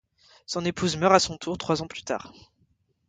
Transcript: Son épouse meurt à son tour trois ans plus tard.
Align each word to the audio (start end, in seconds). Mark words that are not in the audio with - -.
Son 0.47 0.65
épouse 0.65 0.97
meurt 0.97 1.13
à 1.13 1.19
son 1.19 1.37
tour 1.37 1.59
trois 1.59 1.83
ans 1.83 1.87
plus 1.87 2.01
tard. 2.01 2.33